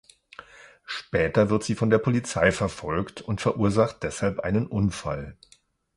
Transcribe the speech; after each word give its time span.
Später 0.87 1.51
wird 1.51 1.63
sie 1.63 1.75
von 1.75 1.91
der 1.91 1.99
Polizei 1.99 2.51
verfolgt 2.51 3.21
und 3.21 3.39
verursacht 3.39 4.01
deshalb 4.01 4.39
einen 4.39 4.65
Unfall. 4.65 5.37